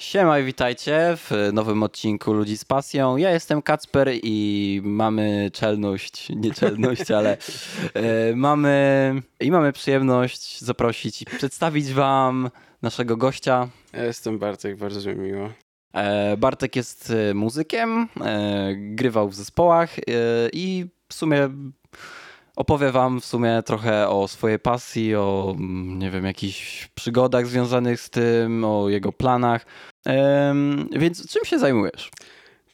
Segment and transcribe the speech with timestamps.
[0.00, 3.16] Siema i witajcie w nowym odcinku Ludzi z Pasją.
[3.16, 7.36] Ja jestem Kacper i mamy czelność, nie czelność, ale
[7.94, 12.50] e, mamy i mamy przyjemność zaprosić i przedstawić wam
[12.82, 13.68] naszego gościa.
[13.92, 15.50] Ja jestem Bartek, bardzo mi miło.
[15.92, 20.02] E, Bartek jest e, muzykiem, e, grywał w zespołach e,
[20.52, 21.48] i w sumie
[22.56, 28.00] opowie wam w sumie trochę o swojej pasji, o mm, nie wiem, jakichś przygodach związanych
[28.00, 29.66] z tym, o jego planach.
[30.04, 32.10] Em, więc czym się zajmujesz?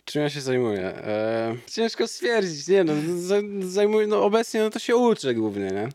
[0.04, 0.80] Czym ja się zajmuję?
[0.82, 5.88] E, ciężko stwierdzić, nie no, za- zajmuję, no obecnie no to się uczę głównie, nie?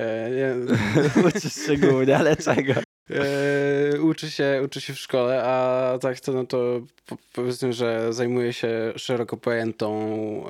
[0.00, 0.54] E, nie
[1.28, 2.72] Uczysz szczególnie, ale czego?
[3.10, 8.12] e, uczę, się, uczę się w szkole, a tak to no to po, powiedzmy, że
[8.12, 9.90] zajmuję się szeroko pojętą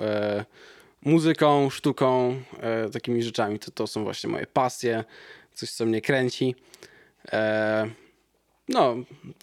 [0.01, 0.45] e,
[1.03, 3.59] muzyką, sztuką, e, takimi rzeczami.
[3.59, 5.05] To, to są właśnie moje pasje,
[5.55, 6.55] coś co mnie kręci.
[7.33, 7.89] E,
[8.69, 8.97] no,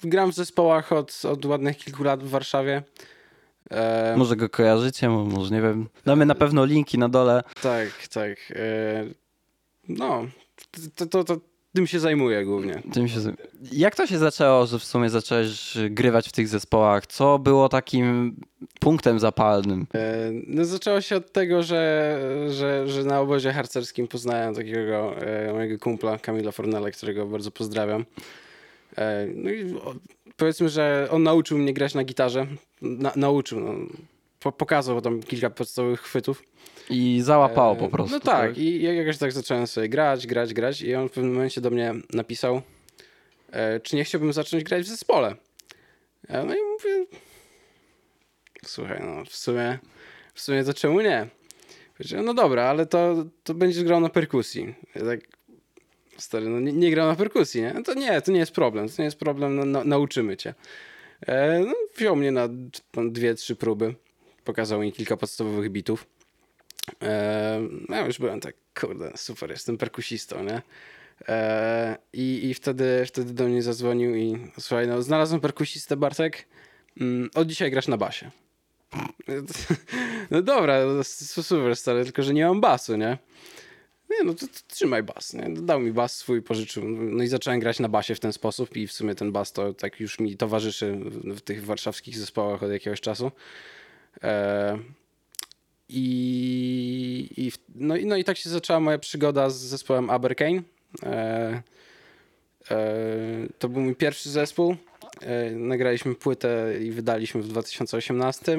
[0.03, 2.83] gram w zespołach od, od ładnych kilku lat w Warszawie.
[3.71, 5.89] E, Może go kojarzycie, mo- może nie wiem.
[6.05, 7.43] Damy na pewno linki na dole.
[7.61, 8.37] Tak, tak.
[8.55, 9.05] E,
[9.89, 10.25] no,
[10.95, 11.37] to, to, to
[11.73, 12.81] tym się zajmuję głównie.
[12.93, 13.19] Tym się...
[13.71, 17.07] Jak to się zaczęło, że w sumie zacząłeś grywać w tych zespołach?
[17.07, 18.35] Co było takim
[18.79, 19.87] punktem zapalnym?
[19.95, 25.53] E, no, zaczęło się od tego, że, że, że na obozie harcerskim poznałem takiego e,
[25.53, 28.05] mojego kumpla, Kamila Fornella, którego bardzo pozdrawiam.
[28.97, 29.75] E, no i
[30.37, 32.47] powiedzmy, że on nauczył mnie grać na gitarze.
[32.81, 33.73] Na, nauczył, no,
[34.39, 36.43] po, pokazał tam kilka podstawowych chwytów.
[36.89, 38.15] I załapało E, po prostu.
[38.15, 41.33] No tak, i ja jakoś tak zacząłem sobie grać, grać, grać i on w pewnym
[41.33, 42.61] momencie do mnie napisał,
[43.51, 45.35] e, czy nie chciałbym zacząć grać w zespole.
[46.29, 47.05] No i mówię,
[48.65, 49.79] słuchaj, no w sumie,
[50.33, 51.27] w sumie to czemu nie?
[52.23, 54.75] No dobra, ale to, to będziesz grał na perkusji.
[54.95, 55.19] Ja tak,
[56.17, 57.73] stary, no nie, nie na perkusji, nie?
[57.73, 60.53] No to nie, to nie jest problem, to nie jest problem, no, na, nauczymy cię.
[61.27, 62.49] E, no, wziął mnie na
[62.95, 63.95] dwie, trzy próby,
[64.43, 66.07] pokazał mi kilka podstawowych bitów.
[67.01, 70.61] Eee, ja już byłem tak, kurde, super, jestem perkusistą, nie?
[71.27, 76.47] Eee, i, I wtedy, wtedy do mnie zadzwonił i słuchaj, no znalazłem perkusistę, Bartek,
[77.01, 78.31] mm, od dzisiaj grasz na basie.
[80.31, 83.17] No dobra, no, super stary, tylko że nie mam basu, nie?
[84.19, 85.49] Nie, no to, to trzymaj bas, nie?
[85.49, 86.83] Dał mi bas swój, pożyczył.
[86.89, 89.73] No i zacząłem grać na basie w ten sposób i w sumie ten bas to
[89.73, 93.31] tak już mi towarzyszy w, tych warszawskich zespołach od jakiegoś czasu.
[94.21, 94.79] Eee,
[95.89, 100.61] i, i, no, no i tak się zaczęła moja przygoda z zespołem Abercane.
[101.03, 101.61] E,
[102.71, 102.83] e,
[103.59, 104.75] to był mój pierwszy zespół.
[105.21, 108.57] E, nagraliśmy płytę i wydaliśmy w 2018.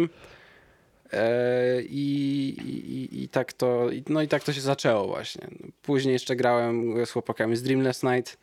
[1.16, 5.48] E, i, i, I tak to, no i tak to się zaczęło właśnie.
[5.82, 8.38] Później jeszcze grałem z chłopakami z Dreamless Night,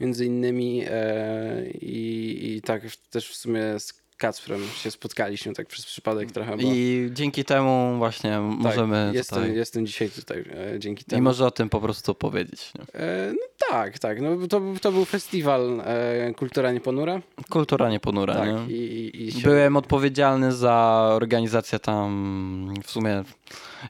[0.00, 5.86] między innymi e, i, i tak też w sumie z Kacprem się spotkaliśmy tak przez
[5.86, 6.56] przypadek trochę.
[6.56, 6.62] Bo...
[6.62, 9.56] I dzięki temu właśnie Tak, możemy jestem, tutaj...
[9.56, 11.22] jestem dzisiaj tutaj e, dzięki I temu.
[11.22, 12.72] może o tym po prostu powiedzieć.
[12.94, 14.20] E, no tak, tak.
[14.20, 17.20] No, to, to był festiwal e, Kultura Nieponura.
[17.50, 18.48] Kultura nie ponura, Tak.
[18.48, 18.76] nie?
[18.76, 22.74] I, i, i się, Byłem odpowiedzialny za organizację tam.
[22.84, 23.24] W sumie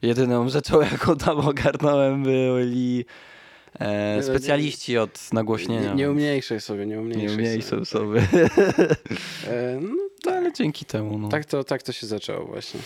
[0.02, 3.04] jedyną rzeczą, jaką tam ogarnąłem, byli
[3.80, 5.88] e, specjaliści od nagłośnienia.
[5.88, 8.20] nie, nie umniejszej sobie, nie umniejszej Nie umniejszą sobie.
[8.20, 8.22] sobie.
[9.48, 9.88] E, no
[10.26, 11.18] No, ale dzięki temu.
[11.18, 11.28] No.
[11.28, 12.80] tak to, tak to się zaczęło właśnie.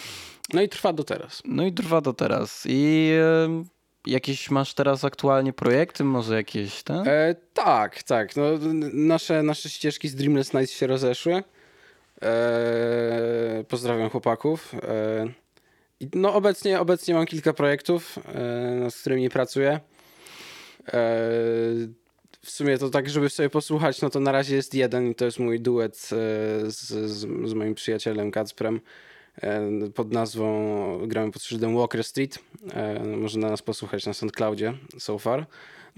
[0.55, 1.43] No i trwa do teraz.
[1.45, 2.63] no i trwa do teraz.
[2.67, 3.65] I e,
[4.07, 6.05] jakieś masz teraz aktualnie projekty?
[6.05, 7.09] Może jakieś ten?
[7.09, 8.37] E, tak, tak.
[8.37, 8.45] No,
[8.93, 11.43] nasze, nasze ścieżki z Dreamless Nights się rozeszły.
[12.23, 14.75] E, pozdrawiam chłopaków.
[14.75, 15.27] E,
[16.15, 18.41] no obecnie, obecnie mam kilka projektów, e,
[18.75, 19.81] nad którymi pracuję.
[20.89, 20.93] E,
[22.43, 25.25] w sumie to tak, żeby sobie posłuchać, no to na razie jest jeden i to
[25.25, 26.07] jest mój duet e,
[26.71, 28.81] z, z, z moim przyjacielem Kacprem
[29.43, 32.39] e, pod nazwą, gramy pod szyldem Walker Street.
[33.17, 35.47] Można nas posłuchać na SoundCloudzie so far.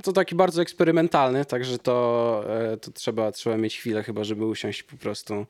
[0.03, 2.45] To taki bardzo eksperymentalny, także to,
[2.81, 5.47] to trzeba, trzeba mieć chwilę chyba, żeby usiąść po prostu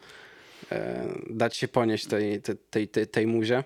[1.31, 3.65] dać się ponieść tej, tej, tej, tej muzie.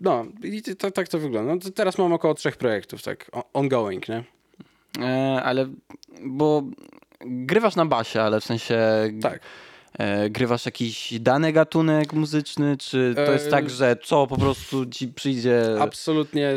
[0.00, 1.54] No i to, tak to wygląda.
[1.54, 4.24] No, to teraz mam około trzech projektów, tak ongoing, nie?
[5.00, 5.68] E, ale
[6.24, 6.62] bo
[7.20, 8.78] grywasz na basie, ale w sensie
[9.22, 9.40] Tak.
[9.98, 14.86] e, grywasz jakiś dany gatunek muzyczny, czy to jest E, tak, że co po prostu
[14.86, 15.62] ci przyjdzie.
[15.80, 16.54] Absolutnie,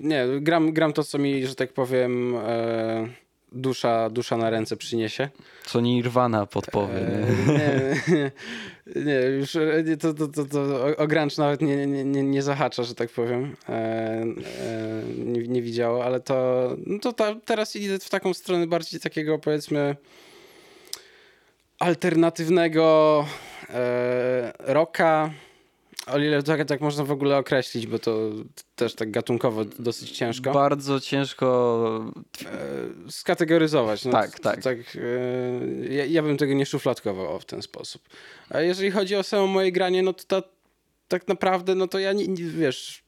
[0.00, 3.08] nie, gram, gram to, co mi, że tak powiem, e,
[3.52, 5.28] dusza, dusza na ręce przyniesie.
[5.64, 6.94] Co Nirvana podpowie.
[6.98, 8.30] E, nie?
[8.96, 12.22] nie, nie, już e, to, to, to, to o- o grunge nawet nie, nie, nie,
[12.22, 13.56] nie zahacza, że tak powiem.
[13.68, 14.24] E, e,
[15.24, 19.96] nie, nie widziało, ale to, no to teraz idę w taką stronę bardziej takiego powiedzmy
[21.78, 23.26] alternatywnego
[23.70, 25.30] e, rocka.
[26.12, 28.30] O ile tak, tak można w ogóle określić, bo to
[28.76, 30.52] też tak gatunkowo dosyć ciężko.
[30.52, 32.10] Bardzo ciężko.
[32.44, 34.04] E, skategoryzować.
[34.04, 34.62] No, tak, tak.
[34.62, 38.02] tak e, ja, ja, bym tego nie szufladkował w ten sposób.
[38.50, 40.48] A jeżeli chodzi o samo moje granie, no to ta,
[41.08, 43.02] tak naprawdę, no to ja nie, nie, wiesz,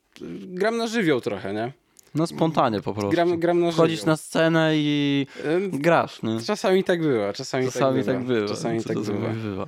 [0.46, 1.72] gram na żywioł trochę, nie?
[2.14, 3.10] No spontanie po prostu.
[3.10, 5.26] Gram, gram na Wchodzisz na scenę i
[5.72, 6.22] grasz.
[6.22, 6.40] Nie?
[6.40, 8.48] Czasami tak było, czasami, czasami tak, tak było.
[8.48, 9.28] Czasami tak było.
[9.34, 9.66] bywa.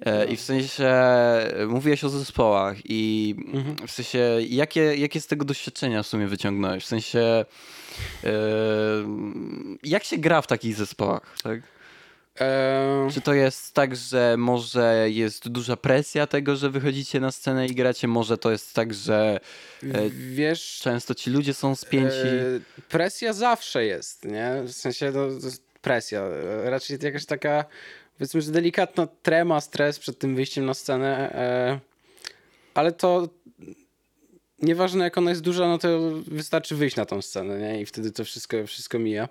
[0.00, 0.94] E, I w sensie
[1.68, 3.88] mówiłeś o zespołach i mhm.
[3.88, 6.84] w sensie jakie, jakie z tego doświadczenia w sumie wyciągnąłeś?
[6.84, 7.44] W sensie
[8.24, 8.30] e,
[9.82, 11.60] jak się gra w takich zespołach, tak?
[13.12, 17.74] Czy to jest tak, że może jest duża presja tego, że wychodzicie na scenę i
[17.74, 18.08] gracie?
[18.08, 19.40] Może to jest tak, że
[19.82, 22.16] e, Wiesz, często ci ludzie są spięci?
[22.16, 24.62] E, presja zawsze jest, nie?
[24.64, 25.28] W sensie no,
[25.82, 26.22] presja.
[26.64, 27.64] Raczej jakaś taka,
[28.18, 31.32] powiedzmy, że delikatna trema, stres przed tym wyjściem na scenę.
[31.34, 31.80] E,
[32.74, 33.28] ale to
[34.62, 35.88] nieważne jak ona jest duża, no to
[36.26, 37.80] wystarczy wyjść na tą scenę, nie?
[37.80, 39.28] I wtedy to wszystko, wszystko mija.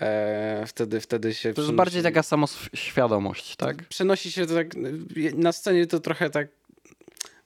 [0.00, 1.54] E, wtedy, wtedy się.
[1.54, 3.88] To jest bardziej taka samoświadomość, tak?
[3.88, 4.66] Przenosi się to tak.
[5.34, 6.48] Na scenie to trochę tak.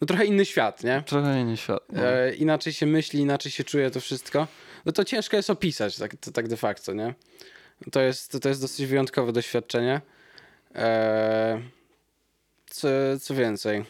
[0.00, 1.02] No trochę inny świat, nie?
[1.06, 1.82] Trochę inny świat.
[1.93, 2.06] No.
[2.06, 4.46] E, inaczej się myśli, inaczej się czuje to wszystko.
[4.84, 7.14] No to ciężko jest opisać, tak, to, tak de facto, nie?
[7.93, 10.00] To jest, to jest dosyć wyjątkowe doświadczenie.
[10.75, 11.61] E,
[12.67, 12.88] co,
[13.20, 13.85] co więcej?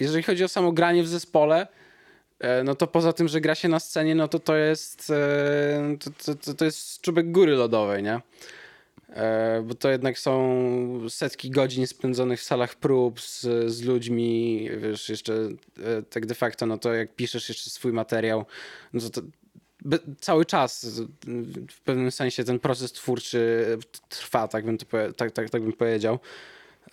[0.00, 1.66] Jeżeli chodzi o samo granie w zespole,
[2.40, 5.96] E, no to poza tym, że gra się na scenie, no to to jest, e,
[6.24, 8.20] to, to, to jest czubek góry lodowej, nie?
[9.62, 13.40] Bo to jednak są setki godzin spędzonych w salach prób z,
[13.72, 15.32] z ludźmi, wiesz, jeszcze
[16.10, 18.44] tak de facto, no to jak piszesz jeszcze swój materiał,
[18.92, 19.20] no to
[20.20, 21.00] cały czas
[21.70, 23.66] w pewnym sensie ten proces twórczy
[24.08, 24.86] trwa, tak bym, to,
[25.16, 26.18] tak, tak, tak bym powiedział.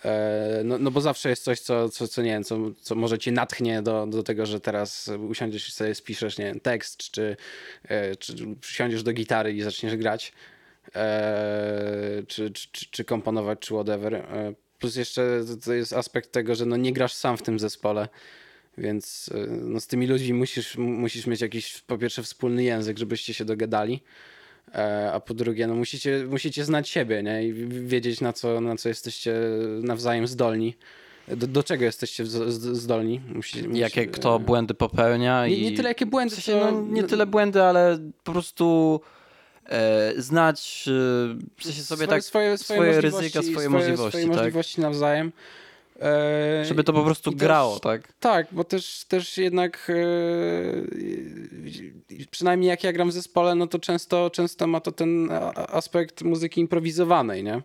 [0.04, 3.18] E, no, no bo zawsze jest coś, co, co, co nie wiem, co, co może
[3.18, 7.36] cię natchnie do, do tego, że teraz usiądziesz i sobie spiszesz, nie wiem, tekst, czy,
[7.84, 10.32] e, czy siądziesz do gitary i zaczniesz grać,
[10.94, 14.26] e, czy, czy, czy komponować, czy whatever.
[14.78, 18.08] Plus jeszcze to jest aspekt tego, że no nie grasz sam w tym zespole,
[18.78, 23.44] więc no z tymi ludźmi musisz, musisz mieć jakiś po pierwsze wspólny język, żebyście się
[23.44, 24.00] dogadali.
[24.74, 27.44] E, a po drugie, no musicie, musicie znać siebie nie?
[27.44, 29.34] i wiedzieć, na co, na co jesteście
[29.82, 30.74] nawzajem zdolni.
[31.28, 33.20] Do, do czego jesteście zdolni?
[33.34, 35.46] Musi, musi, jakie kto błędy popełnia.
[35.46, 35.62] Nie, i...
[35.70, 36.36] nie tyle jakie błędy.
[36.36, 39.00] W sensie, no, nie tyle błędy, ale po prostu
[39.66, 40.90] e, znać e,
[41.56, 44.10] w sensie sobie swoje, tak swoje, swoje, swoje ryzyka, swoje, swoje możliwości.
[44.10, 44.36] Swoje tak?
[44.36, 45.32] możliwości nawzajem.
[45.98, 48.12] E, Żeby to po prostu grało, też, tak?
[48.20, 49.94] Tak, bo też, też jednak e,
[52.30, 56.60] przynajmniej jak ja gram w zespole, no to często, często ma to ten aspekt muzyki
[56.60, 57.62] improwizowanej, nie?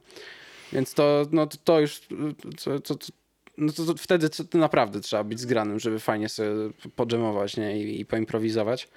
[0.73, 2.01] Więc to, no to, to już
[2.63, 2.95] to, to,
[3.57, 6.49] no to, to wtedy to naprawdę trzeba być zgranym, żeby fajnie sobie
[6.95, 7.83] podżemować nie?
[7.83, 8.87] I, i poimprowizować.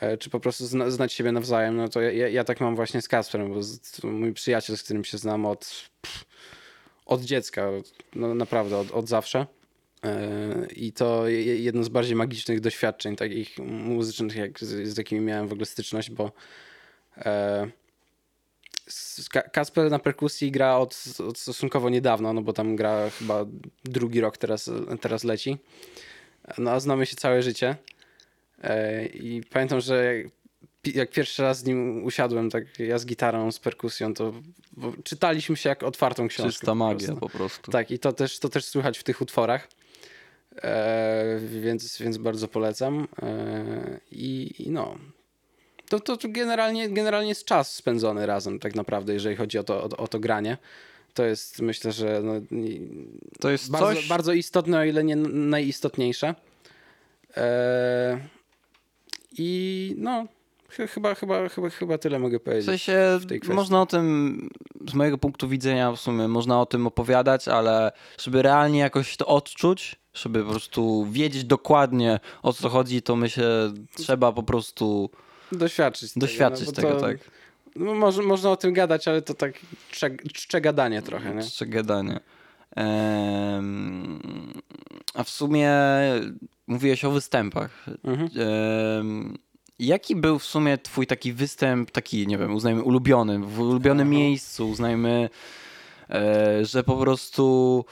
[0.00, 1.76] E, czy po prostu zna, znać siebie nawzajem.
[1.76, 5.04] No to ja, ja tak mam właśnie z Kasperem, bo z, mój przyjaciel, z którym
[5.04, 5.90] się znam od...
[6.02, 6.24] Pff,
[7.10, 7.70] od dziecka,
[8.14, 9.46] no naprawdę od, od zawsze.
[10.04, 15.48] E, I to jedno z bardziej magicznych doświadczeń takich muzycznych, jak, z, z jakimi miałem
[15.48, 16.32] w ogóle styczność, bo
[17.16, 17.70] e,
[19.52, 23.44] Kasper na perkusji gra od, od, stosunkowo niedawno, no bo tam gra chyba
[23.84, 25.58] drugi rok teraz, teraz leci.
[26.58, 27.76] No a znamy się całe życie.
[28.62, 30.14] E, I pamiętam, że
[30.84, 34.32] jak pierwszy raz z nim usiadłem, tak ja z gitarą, z perkusją, to
[35.04, 36.52] czytaliśmy się jak otwartą książkę.
[36.52, 37.20] Czysta magia po prostu.
[37.20, 37.70] po prostu.
[37.70, 39.68] Tak, i to też, to też słychać w tych utworach.
[40.62, 43.08] E, więc, więc bardzo polecam.
[43.22, 44.98] E, i, I no.
[45.88, 49.88] To, to generalnie, generalnie jest czas spędzony razem, tak naprawdę, jeżeli chodzi o to, o,
[49.96, 50.58] o to granie.
[51.14, 52.32] To jest, myślę, że no,
[53.40, 54.08] to jest bardzo, coś...
[54.08, 56.34] bardzo istotne, o ile nie najistotniejsze.
[57.36, 58.20] E,
[59.38, 60.26] I no,
[60.70, 62.64] Chyba, chyba, chyba, chyba tyle mogę powiedzieć.
[62.64, 64.50] W sensie w można o tym,
[64.90, 69.26] z mojego punktu widzenia w sumie, można o tym opowiadać, ale żeby realnie jakoś to
[69.26, 75.10] odczuć, żeby po prostu wiedzieć dokładnie o co chodzi, to myślę, trzeba po prostu
[75.52, 77.30] doświadczyć, doświadczyć tego, no tego to, tak.
[77.76, 79.52] No, może, można o tym gadać, ale to tak
[79.90, 81.42] czcze, czcze gadanie trochę, nie?
[81.42, 82.20] Czcze gadanie.
[82.76, 84.20] Ehm,
[85.14, 85.72] a w sumie
[86.66, 87.86] mówiłeś o występach.
[88.04, 88.28] Mhm.
[88.28, 89.34] Ehm,
[89.80, 94.16] Jaki był w sumie twój taki występ, taki, nie wiem, uznajmy ulubiony, w ulubionym Aha.
[94.16, 95.28] miejscu, uznajmy,
[96.10, 97.84] e, że po prostu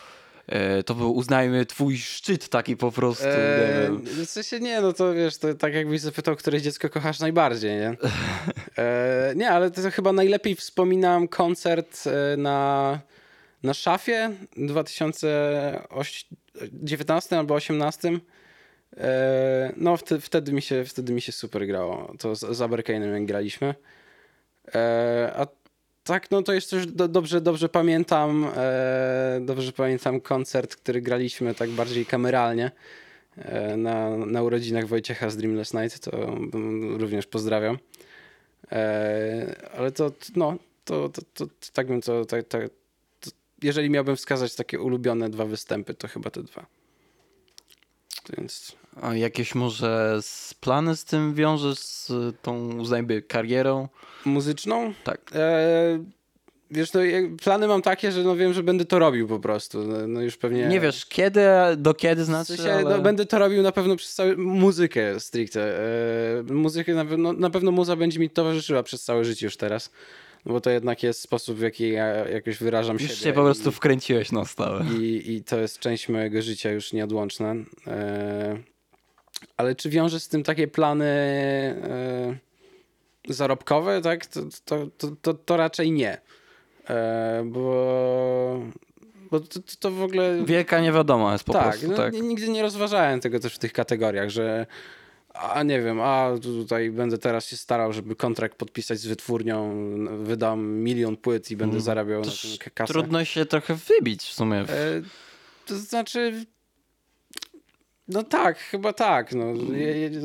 [0.46, 4.02] e, to był, uznajmy, twój szczyt taki po prostu, nie Eee, wiem.
[4.26, 7.96] w sensie nie, no to wiesz, to tak jakbyś zapytał, które dziecko kochasz najbardziej, nie?
[8.76, 12.98] Eee, nie, ale to chyba najlepiej wspominam koncert e, na,
[13.62, 18.20] na szafie w 2019 albo 2018.
[18.96, 22.14] Eee, no wtedy, wtedy, mi się, wtedy mi się super grało.
[22.18, 22.60] To z, z
[23.12, 23.74] jak graliśmy.
[24.74, 25.46] Eee, a
[26.08, 31.70] tak, no to też do, dobrze, dobrze pamiętam, e, dobrze pamiętam koncert, który graliśmy tak
[31.70, 32.70] bardziej kameralnie
[33.36, 36.10] e, na, na urodzinach Wojciecha z Dreamless Night, to
[36.98, 37.78] również pozdrawiam.
[38.72, 42.62] E, ale to, no, to, to, to, to tak bym to, tak, tak,
[43.20, 43.30] to,
[43.62, 46.66] jeżeli miałbym wskazać takie ulubione dwa występy, to chyba te dwa.
[48.36, 53.88] Więc A jakieś może z plany z tym wiążesz, z tą, uznajmy, karierą?
[54.24, 54.92] muzyczną?
[55.04, 55.20] Tak.
[55.34, 56.04] E,
[56.70, 57.00] wiesz, no,
[57.42, 59.84] plany mam takie, że no wiem, że będę to robił po prostu.
[59.84, 60.66] No, no już pewnie...
[60.66, 61.40] Nie wiesz kiedy,
[61.76, 62.84] do kiedy W znaczy, sensie, ale...
[62.84, 65.80] no, będę to robił na pewno przez całe muzykę stricte.
[66.48, 69.90] E, muzykę na pewno, na pewno muza będzie mi towarzyszyła przez całe życie już teraz.
[70.46, 73.16] No bo to jednak jest sposób, w jaki ja jakoś wyrażam Już siebie.
[73.16, 74.84] się po prostu i, wkręciłeś na stałe.
[75.00, 77.54] i, I to jest część mojego życia już nieodłączna.
[77.86, 78.58] E,
[79.56, 82.36] ale czy wiąże z tym takie plany e,
[83.28, 84.26] zarobkowe, tak?
[84.26, 86.18] To, to, to, to, raczej nie.
[86.90, 88.60] E, bo
[89.30, 90.44] bo to, to, w ogóle...
[90.44, 92.12] Wielka niewiadoma jest po tak, prostu, no, tak.
[92.12, 94.66] ni- Nigdy nie rozważałem tego też w tych kategoriach, że
[95.34, 99.74] a nie wiem, a tutaj będę teraz się starał, żeby kontrakt podpisać z wytwórnią,
[100.24, 102.92] wydam milion płyt i będę Mm, zarabiał na tym kasę.
[102.92, 104.56] Trudno się trochę wybić w sumie.
[104.56, 104.66] E,
[105.66, 106.44] to znaczy...
[108.08, 109.44] No tak, chyba tak, no,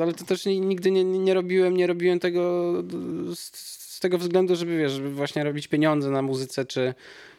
[0.03, 2.73] ale to też ni- nigdy nie, nie robiłem, nie robiłem tego
[3.35, 3.39] z,
[3.95, 6.93] z tego względu, żeby wiesz, żeby właśnie robić pieniądze na muzyce, czy,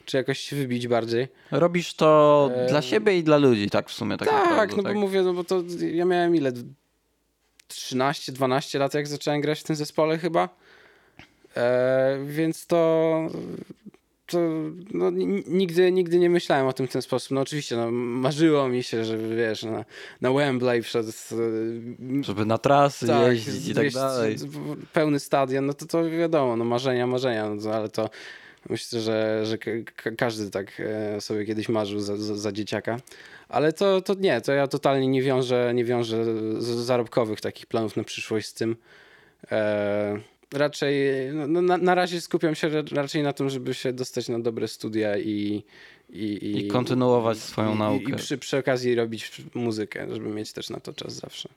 [0.05, 1.29] czy jakoś się wybić bardziej.
[1.51, 4.77] Robisz to E, dla siebie i dla ludzi, tak w sumie tak, Tak, naprawdę.
[4.77, 4.95] no tak?
[4.95, 6.53] bo mówię, no bo to ja miałem ile?
[7.77, 10.49] 13-12 lat, jak zacząłem grać w tym zespole chyba.
[11.57, 13.21] E, więc to,
[14.27, 14.39] to
[14.95, 17.31] no, ni- nigdy, nigdy nie myślałem o tym w ten sposób.
[17.31, 19.85] No oczywiście, no, marzyło mi się, żeby wiesz, na,
[20.21, 24.37] na Wembley przed e, Żeby na trasy jeździć i tak wiesz, dalej.
[24.93, 28.11] pełny stadion, no to to wiadomo, no marzenia, marzenia, no ale to
[28.71, 32.97] myślę, że, że ka- ka- każdy tak e, sobie kiedyś marzył za, za, za dzieciaka.
[33.55, 36.25] Ale to, to nie, to ja totalnie nie wiążę, nie wiążę
[36.61, 38.77] zarobkowych takich planów na przyszłość z tym.
[39.53, 40.19] E,
[40.53, 40.97] raczej,
[41.49, 44.69] no, na, na razie skupiam się ra- raczej na tym, żeby się dostać na dobre
[44.69, 45.65] studia i
[46.11, 48.05] i, I kontynuować swoją i, naukę.
[48.11, 51.49] I, i przy, przy okazji robić muzykę, żeby mieć też na to czas zawsze.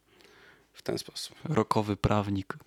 [0.73, 1.35] W ten sposób.
[1.43, 2.57] Rokowy prawnik.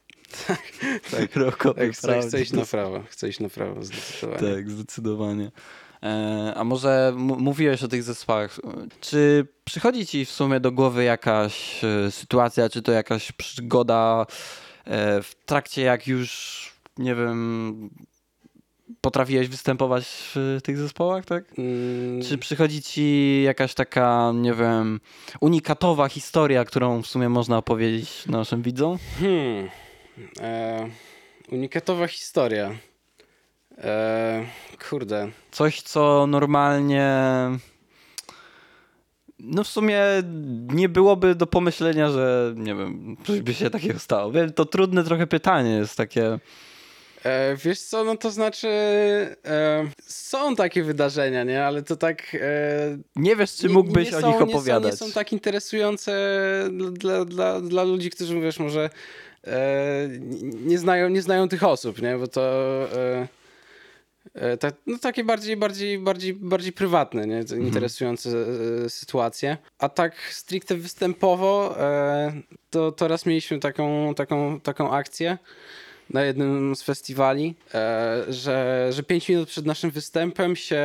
[0.47, 0.63] tak.
[1.37, 2.29] Rokowy Tak, chcę, prawnik.
[2.29, 4.55] chcę iść na prawo, chcę iść na prawo zdecydowanie.
[4.55, 5.51] Tak, zdecydowanie.
[6.03, 8.61] E, a może mówiłeś o tych zespołach.
[9.01, 14.27] Czy przychodzi ci w sumie do głowy jakaś e, sytuacja, czy to jakaś przygoda
[14.85, 17.91] e, w trakcie jak już, nie wiem,
[19.01, 20.05] potrafiłeś występować
[20.35, 21.45] w tych zespołach, tak?
[21.59, 25.01] Mm, Czy przychodzi ci jakaś taka, nie wiem,
[25.41, 28.99] unikatowa historia, którą w sumie można opowiedzieć naszym widzom?
[29.21, 29.69] Hmm.
[30.41, 30.89] E,
[31.53, 32.71] unikatowa historia.
[33.79, 34.45] E,
[34.91, 35.29] kurde.
[35.51, 37.11] Coś, co normalnie.
[39.39, 40.03] No w sumie
[40.73, 44.33] nie byłoby do pomyślenia, że nie wiem, coś by się takiego stało.
[44.33, 46.39] Wiem, to trudne trochę pytanie jest takie.
[47.25, 48.69] E, wiesz co, no to znaczy
[49.47, 51.65] e, są takie wydarzenia, nie?
[51.65, 52.35] Ale to tak...
[52.35, 52.39] E,
[53.17, 54.93] Nie wiesz, czy nie- mógłbyś nie o są- nich opowiadać.
[54.93, 56.13] Nie są, nie są tak interesujące
[56.93, 58.91] dla, dla, dla, ludzi, którzy, wiesz, może
[59.47, 60.09] e,
[60.65, 62.17] nie, znają, nie znają tych osób, nie?
[62.19, 62.41] Bo to...
[64.61, 67.45] Tak, no takie bardziej, bardziej, bardziej, bardziej prywatne, nie?
[67.45, 68.31] To interesujące
[68.85, 69.57] e, sytuacje.
[69.79, 71.77] A tak stricte występowo,
[72.71, 75.39] to, to raz mieliśmy taką, taką, taką akcję
[76.11, 77.55] na jednym z festiwali,
[78.29, 80.85] że, że 5 minut przed naszym występem się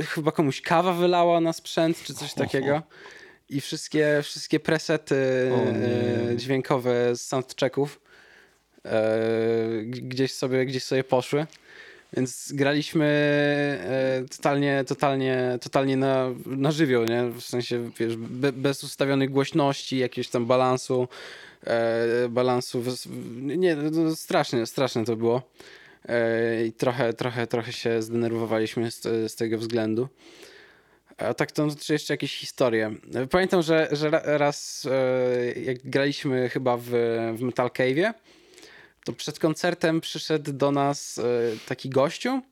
[0.00, 2.82] chyba komuś kawa wylała na sprzęt czy coś takiego.
[3.48, 5.16] I wszystkie, wszystkie presety
[6.36, 8.00] dźwiękowe z soundchecków
[9.84, 11.46] gdzieś, sobie, gdzieś sobie poszły.
[12.16, 13.06] Więc graliśmy
[13.84, 17.24] e, totalnie, totalnie, totalnie na, na żywioł, nie?
[17.24, 21.08] W sensie, wiesz, be, bez ustawionej głośności, jakiegoś tam balansu,
[21.66, 22.82] e, balansu,
[23.40, 25.42] nie, no, strasznie, straszne to było.
[26.08, 30.08] E, I trochę, trochę, trochę się zdenerwowaliśmy z, z tego względu.
[31.16, 32.94] A tak to czy jeszcze jakieś historie.
[33.30, 36.90] Pamiętam, że, że ra- raz e, jak graliśmy chyba w,
[37.36, 38.14] w Metal Cave'ie,
[39.04, 41.22] to przed koncertem przyszedł do nas e,
[41.66, 42.42] taki gościu,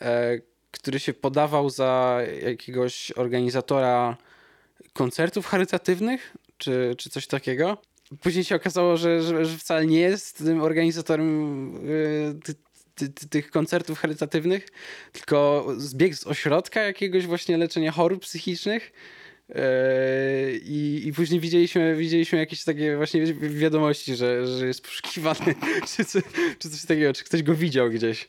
[0.00, 0.38] e,
[0.70, 4.16] który się podawał za jakiegoś organizatora
[4.92, 7.78] koncertów charytatywnych, czy, czy coś takiego.
[8.20, 12.54] Później się okazało, że, że, że wcale nie jest tym organizatorem y, ty,
[12.94, 14.68] ty, ty, tych koncertów charytatywnych,
[15.12, 18.92] tylko zbiegł z ośrodka jakiegoś właśnie leczenia chorób psychicznych.
[19.48, 19.56] Yy,
[20.64, 25.54] I, I później widzieliśmy, widzieliśmy jakieś takie właśnie wi- wiadomości, że, że jest poszukiwany,
[25.96, 26.18] czy, co,
[26.58, 28.28] czy coś takiego, czy ktoś go widział gdzieś.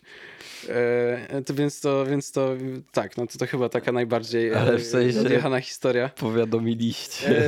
[1.34, 2.56] Yy, To więc to, więc to
[2.92, 6.10] tak, no to, to chyba taka najbardziej Ale e, w sensie- odjechana historia.
[6.10, 7.44] Powiadomiliście.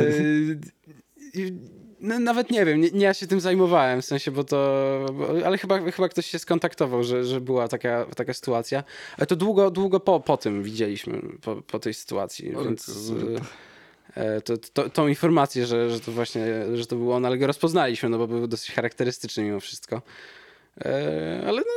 [2.02, 4.56] No, nawet nie wiem, nie, nie ja się tym zajmowałem, w sensie, bo to,
[5.14, 8.84] bo, ale chyba, chyba ktoś się skontaktował, że, że była taka, taka sytuacja,
[9.18, 13.42] ale to długo, długo po, po tym widzieliśmy, po, po tej sytuacji, O więc kurde.
[14.16, 17.48] e, to, to, tą informację, że, że to właśnie, że to był on, ale go
[17.48, 20.02] rozpoznaliśmy, no bo był dosyć charakterystyczny mimo wszystko,
[20.82, 21.68] e, ale no,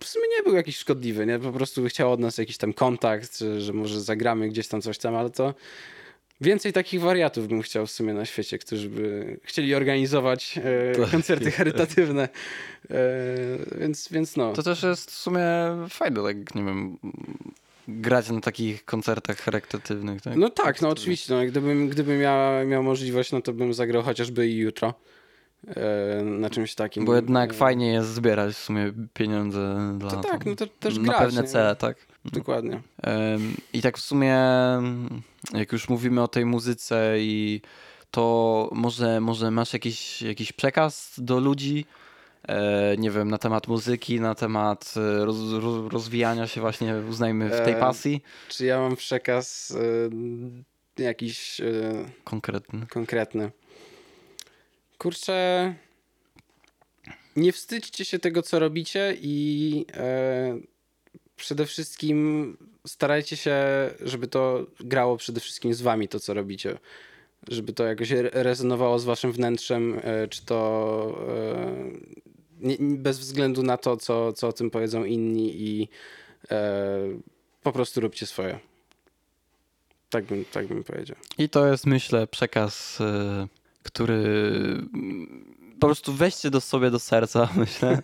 [0.00, 3.38] w sumie nie był jakiś szkodliwy, nie, po prostu chciał od nas jakiś tam kontakt,
[3.58, 5.54] że może zagramy gdzieś tam coś tam, ale to
[6.40, 11.10] Więcej takich wariatów bym chciał w sumie na świecie, którzy by chcieli organizować e, Tak.
[11.10, 12.28] koncerty charytatywne.
[12.90, 12.96] E,
[13.80, 14.52] więc, więc no.
[14.52, 15.46] To też jest w sumie
[15.90, 16.98] fajne, tak nie wiem,
[17.88, 20.36] grać na takich koncertach charytatywnych, tak?
[20.36, 21.34] No tak, no oczywiście.
[21.34, 24.94] No, gdybym, gdybym miał, miał możliwość, no to bym zagrał chociażby i jutro
[25.76, 27.04] e, na czymś takim.
[27.04, 30.96] Bo jednak E, fajnie jest zbierać w sumie pieniądze dla To tak, no to też
[30.98, 31.18] na grać.
[31.18, 31.48] pewne nie?
[31.48, 31.96] cele, tak?
[32.24, 32.82] Dokładnie.
[33.02, 34.36] Em, I tak w sumie,
[35.52, 37.60] jak już mówimy o tej muzyce i
[38.10, 41.84] to może, może masz jakiś, jakiś przekaz do ludzi,
[42.48, 47.48] e, nie wiem, na temat muzyki, na temat e, roz, roz, rozwijania się właśnie, uznajmy,
[47.48, 49.76] w tej E, pasji Czy ja mam przekaz
[50.98, 51.60] jakiś
[52.24, 52.86] konkretny.
[52.86, 53.50] konkretny.
[54.98, 55.74] Kurczę,
[57.36, 59.86] nie wstydźcie się tego, co robicie i
[61.40, 62.56] przede wszystkim
[62.86, 63.56] starajcie się,
[64.00, 66.78] żeby to grało przede wszystkim z wami, to co robicie.
[67.48, 71.18] Żeby to jakoś re- rezonowało z waszym wnętrzem, e, czy to
[72.62, 75.88] e, bez względu na to, co, co o tym powiedzą inni i
[76.50, 76.98] e,
[77.62, 78.58] po prostu róbcie swoje.
[80.10, 81.16] Tak bym, tak bym powiedział.
[81.38, 82.98] I to jest, myślę, przekaz,
[83.82, 84.22] który
[85.80, 88.02] po prostu weźcie do sobie do serca, myślę.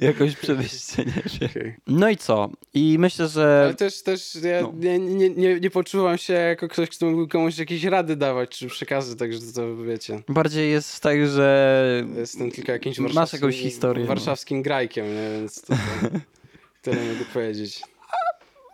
[0.00, 1.48] Jakoś przewieźcie, nie.
[1.50, 1.74] Okej.
[1.86, 2.50] No i co?
[2.74, 4.72] I myślę, że Ale też, też ja no.
[4.78, 8.66] nie, nie, nie, nie poczuwam się jako ktoś, kto mógł komuś jakieś rady dawać, czy
[8.66, 10.22] przekazy, także to wiecie.
[10.28, 14.08] bardziej jest tak, że Jestem tylko jakimś Masz warszawskim, jakąś historię, no.
[14.08, 15.30] warszawskim grajkiem, nie?
[15.32, 16.08] więc to, to
[16.82, 17.80] tyle mogę powiedzieć.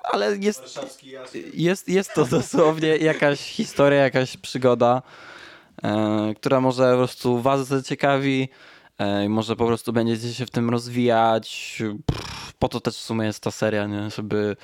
[0.03, 0.81] ale jest,
[1.55, 5.03] jest, jest to dosłownie jakaś historia, jakaś przygoda,
[6.37, 8.49] która może po prostu was zaciekawi,
[8.99, 11.79] e, i może po prostu będziecie się w tym rozwijać.
[12.59, 14.11] Po to też w sumie jest ta seria, nie?
[14.11, 14.57] żeby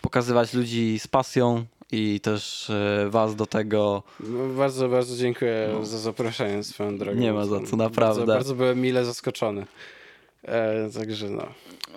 [0.00, 4.02] pokazywać ludzi z pasją i też e, was do tego.
[4.20, 7.20] No, bardzo, bardzo dziękuję za zaproszenie swoją drogą.
[7.20, 8.20] Nie ma za co, naprawdę.
[8.20, 9.66] Bardzo, bardzo byłem mile zaskoczony.
[10.44, 11.46] E, także no.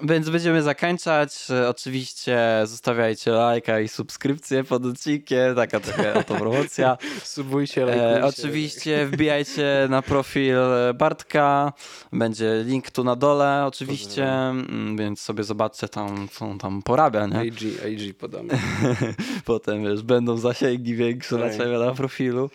[0.03, 1.47] Więc będziemy zakończać.
[1.51, 5.55] E, Oczywiście zostawiajcie lajka i subskrypcję pod odcinkiem.
[5.55, 6.97] Taka trochę autopromocja.
[7.23, 8.25] Subujcie, E, lajkujcie.
[8.25, 10.57] oczywiście wbijajcie na profil
[10.95, 11.73] Bartka.
[12.13, 14.27] Będzie link tu na dole, oczywiście.
[14.29, 17.37] Mm, Więc sobie zobaczcie tam, co on tam porabia, nie?
[17.39, 18.49] AG, AG podamy.
[19.45, 21.57] Potem wiesz, będą zasięgi większe na Tak.
[21.57, 22.49] ciebie na profilu.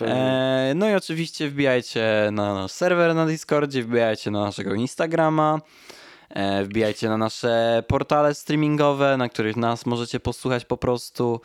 [0.00, 5.17] E, no i oczywiście wbijajcie na nasz serwer na Discordzie, wbijajcie na naszego Instagrama.
[6.30, 11.40] E, wbijajcie na nasze portale streamingowe, na których nas możecie posłuchać po prostu.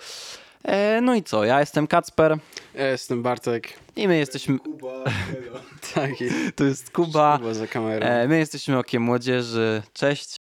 [0.63, 1.45] E, no i co?
[1.45, 2.37] Ja jestem Kacper
[2.75, 3.73] Ja jestem Bartek.
[3.95, 4.59] i my jesteśmy.
[4.59, 5.59] Kuba, tego.
[5.93, 6.09] Tak,
[6.55, 7.37] To jest Kuba.
[7.37, 8.05] Kuba za kamerą.
[8.05, 9.81] E, my jesteśmy okiem młodzieży.
[9.93, 10.35] Cześć.